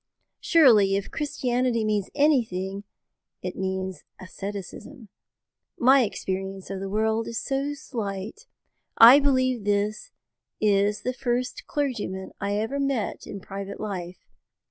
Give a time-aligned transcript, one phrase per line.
[0.39, 2.85] Surely, if Christianity means anything
[3.43, 5.09] it means asceticism.
[5.77, 8.47] My experience of the world is so slight.
[8.97, 10.09] I believe this
[10.59, 14.17] is the first clergyman I ever met in private life.